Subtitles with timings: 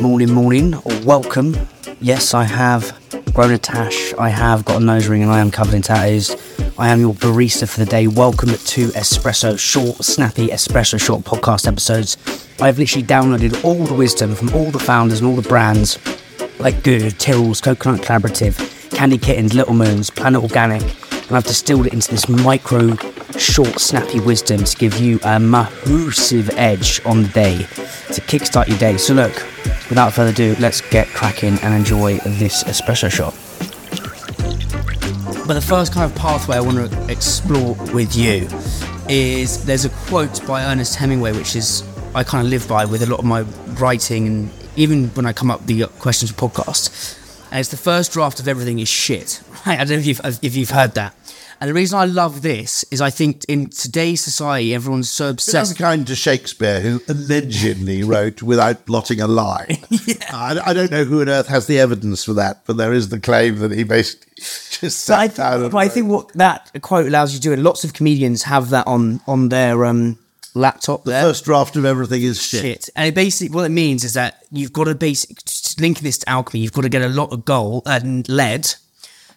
[0.00, 1.56] Morning, morning, or welcome.
[2.02, 2.98] Yes, I have
[3.32, 6.36] grown a tash, I have got a nose ring, and I am covered in tattoos.
[6.78, 8.06] I am your barista for the day.
[8.06, 12.18] Welcome to Espresso Short, snappy Espresso Short podcast episodes.
[12.60, 15.98] I've literally downloaded all the wisdom from all the founders and all the brands
[16.58, 21.94] like Good, Tyrrell's, Coconut Collaborative, Candy Kittens, Little Moons, Planet Organic, and I've distilled it
[21.94, 22.94] into this micro,
[23.38, 28.78] short, snappy wisdom to give you a massive edge on the day to kickstart your
[28.78, 28.96] day.
[28.96, 29.34] So, look,
[29.88, 33.34] without further ado, let's get cracking and enjoy this espresso shot.
[35.46, 38.48] But the first kind of pathway I want to explore with you
[39.08, 43.02] is there's a quote by Ernest Hemingway, which is I kind of live by with
[43.02, 43.42] a lot of my
[43.78, 47.16] writing and even when I come up with the questions for podcast.
[47.50, 49.42] And it's the first draft of everything is shit.
[49.66, 51.14] I don't know if you've, if you've heard that.
[51.60, 55.44] And the reason I love this is I think in today's society, everyone's so That's
[55.44, 55.78] obsessed.
[55.78, 59.78] kind to Shakespeare, who allegedly wrote without blotting a line.
[60.32, 63.08] I, I don't know who on earth has the evidence for that, but there is
[63.08, 66.70] the claim that he basically just But I, sat down but I think what that
[66.82, 70.18] quote allows you to do, and lots of comedians have that on on their um,
[70.54, 71.22] laptop there.
[71.22, 72.60] first draft of everything is shit.
[72.60, 72.90] shit.
[72.96, 75.38] And it basically, what it means is that you've got to basic
[75.80, 76.60] linking this to alchemy.
[76.62, 78.74] You've got to get a lot of gold and lead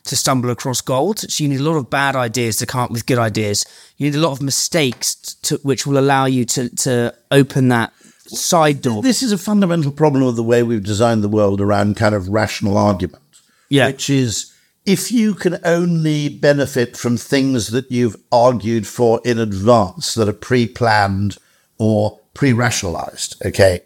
[0.06, 1.20] to stumble across gold.
[1.20, 3.66] So you need a lot of bad ideas to come up with good ideas.
[3.98, 7.94] You need a lot of mistakes to, which will allow you to to open that
[8.28, 9.02] side door.
[9.02, 12.30] This is a fundamental problem of the way we've designed the world around kind of
[12.30, 13.24] rational argument.
[13.70, 13.88] Yeah.
[13.88, 14.54] Which is
[14.86, 20.34] if you can only benefit from things that you've argued for in advance that are
[20.34, 21.38] pre planned
[21.78, 23.82] or pre rationalized, okay,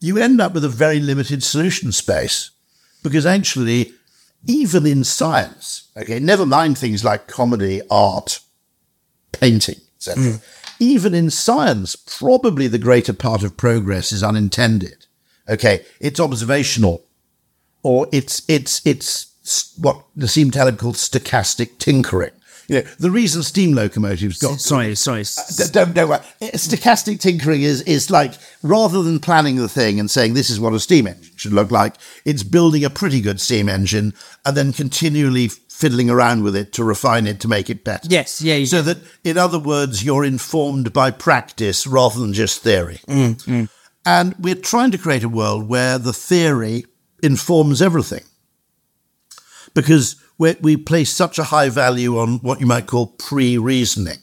[0.00, 2.50] you end up with a very limited solution space.
[3.02, 3.92] Because actually,
[4.46, 8.40] even in science, okay, never mind things like comedy, art,
[9.32, 10.22] painting, etc.
[10.22, 10.36] Hmm.
[10.78, 15.06] Even in science, probably the greater part of progress is unintended.
[15.48, 17.04] Okay, it's observational,
[17.82, 22.32] or it's it's it's what Nassim Taleb called stochastic tinkering.
[22.72, 25.24] You know, the reason steam locomotives got Sorry, sorry.
[25.24, 26.20] D- uh, don't don't worry.
[26.40, 28.32] Uh, stochastic tinkering is is like
[28.62, 31.70] rather than planning the thing and saying this is what a steam engine should look
[31.70, 34.14] like, it's building a pretty good steam engine
[34.44, 38.06] and then continually fiddling around with it to refine it to make it better.
[38.08, 38.64] Yes, yeah.
[38.64, 43.00] So that, in other words, you're informed by practice rather than just theory.
[43.08, 43.68] Mm, mm.
[44.06, 46.84] And we're trying to create a world where the theory
[47.22, 48.24] informs everything.
[49.74, 54.18] Because we we place such a high value on what you might call pre reasoning.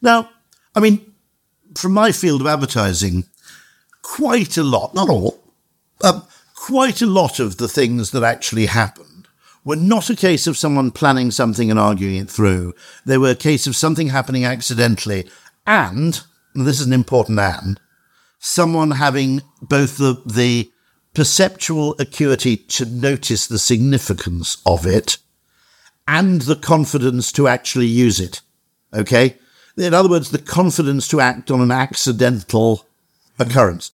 [0.00, 0.30] Now,
[0.74, 1.12] I mean,
[1.74, 3.24] from my field of advertising,
[4.02, 5.42] quite a lot, not all,
[6.04, 6.22] um,
[6.54, 9.26] quite a lot of the things that actually happened
[9.64, 12.74] were not a case of someone planning something and arguing it through.
[13.04, 15.28] They were a case of something happening accidentally
[15.66, 16.20] and,
[16.54, 17.80] and this is an important and,
[18.38, 20.70] someone having both the, the
[21.14, 25.18] perceptual acuity to notice the significance of it
[26.08, 28.40] and the confidence to actually use it.
[28.92, 29.36] Okay?
[29.76, 32.86] In other words, the confidence to act on an accidental
[33.38, 33.92] occurrence.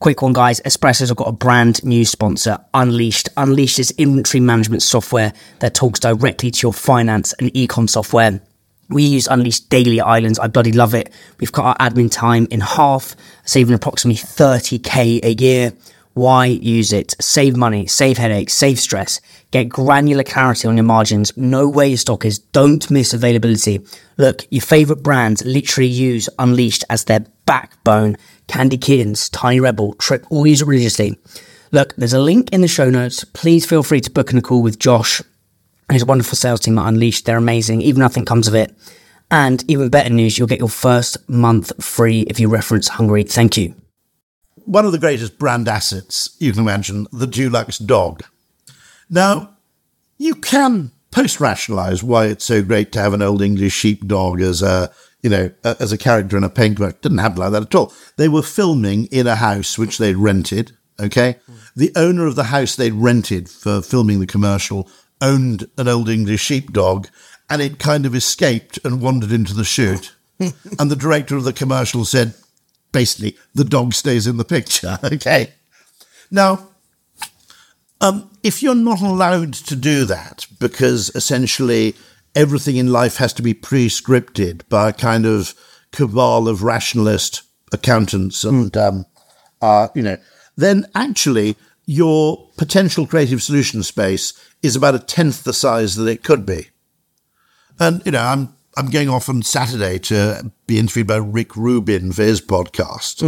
[0.00, 0.60] Quick one, guys.
[0.62, 3.28] Espresso's have got a brand new sponsor, Unleashed.
[3.36, 8.40] Unleashed is inventory management software that talks directly to your finance and ecom software.
[8.88, 10.38] We use Unleashed daily at Islands.
[10.38, 11.12] I bloody love it.
[11.38, 15.72] We've cut our admin time in half, saving approximately 30k a year.
[16.14, 17.16] Why use it?
[17.20, 19.20] Save money, save headaches, save stress.
[19.50, 21.36] Get granular clarity on your margins.
[21.36, 22.38] Know where your stock is.
[22.38, 23.80] Don't miss availability.
[24.16, 28.16] Look, your favorite brands literally use Unleashed as their backbone.
[28.46, 31.18] Candy Kittens, Tiny Rebel, Trip, all use it religiously.
[31.72, 33.24] Look, there's a link in the show notes.
[33.24, 35.20] Please feel free to book in a call with Josh
[35.88, 37.26] and his wonderful sales team at Unleashed.
[37.26, 37.82] They're amazing.
[37.82, 38.72] Even nothing comes of it.
[39.32, 43.24] And even better news, you'll get your first month free if you reference Hungry.
[43.24, 43.74] Thank you.
[44.64, 48.22] One of the greatest brand assets you can imagine, the Dulux dog.
[49.10, 49.56] Now,
[50.18, 54.62] you can post rationalize why it's so great to have an old English sheepdog as
[54.62, 54.90] a
[55.22, 57.00] you know as a character in a paint commercial.
[57.00, 57.92] Didn't happen like that at all.
[58.16, 60.72] They were filming in a house which they'd rented.
[61.00, 61.36] Okay,
[61.74, 64.88] the owner of the house they'd rented for filming the commercial
[65.20, 67.08] owned an old English sheepdog,
[67.48, 70.14] and it kind of escaped and wandered into the shoot.
[70.38, 72.34] and the director of the commercial said,
[72.94, 74.98] basically, the dog stays in the picture.
[75.04, 75.52] Okay.
[76.30, 76.68] Now,
[78.00, 81.94] um, if you're not allowed to do that because essentially
[82.34, 85.54] everything in life has to be pre-scripted by a kind of
[85.92, 87.42] cabal of rationalist
[87.72, 89.06] accountants and, um,
[89.60, 90.16] uh, you know,
[90.56, 91.56] then actually
[91.86, 94.32] your potential creative solution space
[94.62, 96.68] is about a tenth the size that it could be.
[97.78, 102.12] And you know, I'm I'm going off on Saturday to be interviewed by Rick Rubin
[102.12, 103.22] for his podcast,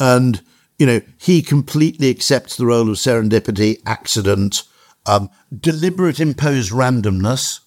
[0.00, 0.42] and
[0.78, 4.62] you know, he completely accepts the role of serendipity, accident,
[5.06, 5.28] um,
[5.58, 7.60] deliberate imposed randomness,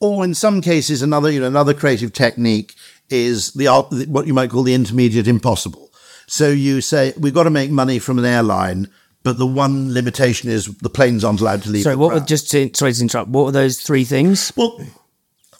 [0.00, 2.74] or in some cases, another, you know, another creative technique
[3.10, 3.66] is the
[4.08, 5.90] what you might call the intermediate impossible.
[6.26, 8.88] So you say we've got to make money from an airline,
[9.22, 11.84] but the one limitation is the planes aren't allowed to leave.
[11.84, 13.30] Sorry, what were just to, sorry to interrupt?
[13.30, 14.52] What were those three things?
[14.56, 14.78] Well,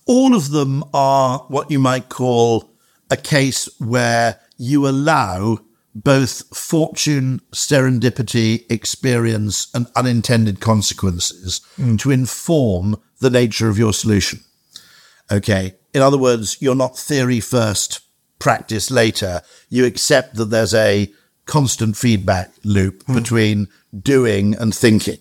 [0.09, 2.71] all of them are what you might call
[3.11, 5.59] a case where you allow
[5.95, 11.99] both fortune, serendipity, experience, and unintended consequences mm.
[12.01, 14.41] to inform the nature of your solution.
[15.31, 15.75] Okay.
[15.93, 18.01] In other words, you're not theory first,
[18.39, 19.43] practice later.
[19.69, 21.13] You accept that there's a
[21.47, 23.15] constant feedback loop mm.
[23.15, 23.69] between
[24.03, 25.19] doing and thinking.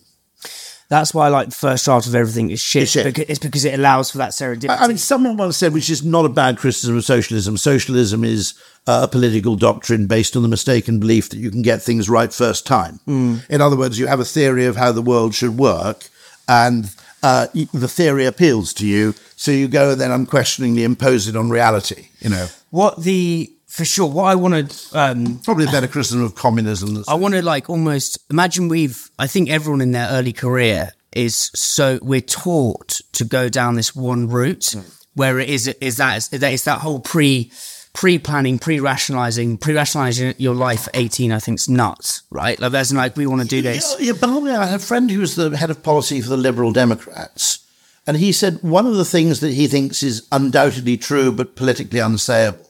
[0.89, 2.83] That's why like the first draft of everything is shit.
[2.83, 3.05] It's, shit.
[3.05, 4.77] Because, it's because it allows for that serendipity.
[4.79, 7.57] I mean, someone once said, which is not a bad criticism of socialism.
[7.57, 8.53] Socialism is
[8.87, 12.31] uh, a political doctrine based on the mistaken belief that you can get things right
[12.31, 13.01] first time.
[13.05, 13.49] Mm.
[13.49, 16.07] In other words, you have a theory of how the world should work,
[16.47, 16.89] and
[17.21, 21.49] uh, the theory appeals to you, so you go and then unquestioningly impose it on
[21.49, 22.07] reality.
[22.19, 24.07] You know what the for sure.
[24.07, 27.03] What I wanted, um, probably a better criticism of communism.
[27.07, 29.11] I want to like almost imagine we've.
[29.19, 33.95] I think everyone in their early career is so we're taught to go down this
[33.95, 35.05] one route mm.
[35.13, 37.51] where it is is that is that, is that whole pre
[37.93, 42.59] pre-planning, pre-rationalizing, pre-rationalizing your life at 18, I think is nuts, right?
[42.59, 43.95] Like there's like, we want to do this.
[43.99, 46.37] Yeah, yeah, but I had a friend who was the head of policy for the
[46.37, 47.65] Liberal Democrats.
[48.05, 51.99] And he said one of the things that he thinks is undoubtedly true, but politically
[51.99, 52.66] unsayable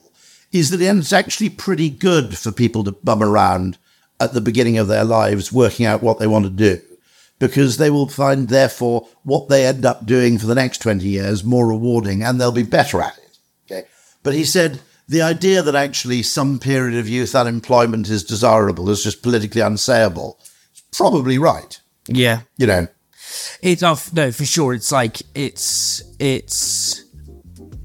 [0.60, 3.78] is that it's actually pretty good for people to bum around
[4.20, 6.82] at the beginning of their lives, working out what they want to do,
[7.40, 11.44] because they will find, therefore, what they end up doing for the next 20 years
[11.44, 13.38] more rewarding and they'll be better at it.
[13.66, 13.88] Okay.
[14.24, 19.04] But he said the idea that actually some period of youth unemployment is desirable is
[19.04, 20.36] just politically unsayable
[20.74, 21.80] is probably right.
[22.08, 22.42] Yeah.
[22.58, 22.88] You know,
[23.62, 24.12] it's off.
[24.14, 24.74] No, for sure.
[24.74, 27.04] It's like, it's, it's,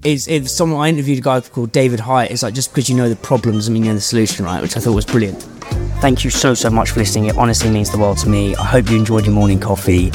[0.04, 2.30] it's, it's someone I interviewed a guy called David Hieatt.
[2.30, 4.60] It's like just because you know the problems, I mean, you know the solution, right?
[4.60, 5.42] Which I thought was brilliant.
[6.00, 7.26] Thank you so, so much for listening.
[7.26, 8.56] It honestly means the world to me.
[8.56, 10.10] I hope you enjoyed your morning coffee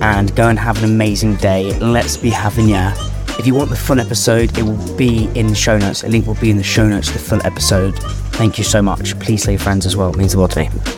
[0.00, 1.78] and go and have an amazing day.
[1.78, 2.92] Let's be having ya.
[3.38, 6.02] If you want the full episode, it will be in the show notes.
[6.02, 7.96] A link will be in the show notes the full episode.
[8.32, 9.18] Thank you so much.
[9.20, 10.10] Please your friends as well.
[10.10, 10.97] It means the world to me.